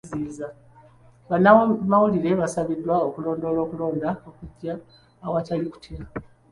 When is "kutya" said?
5.73-5.99